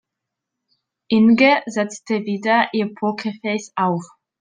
Inge 1.11 1.61
setzte 1.67 2.25
wieder 2.25 2.69
ihr 2.73 2.91
Pokerface 2.91 3.71
auf. 3.75 4.03